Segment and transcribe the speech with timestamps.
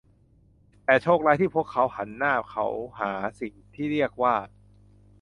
[0.85, 2.65] แต่โชคร้ายที่พวกเขาหันหน้าเขา
[2.99, 3.11] หา
[3.41, 4.35] สิ่งที่เรียกว่า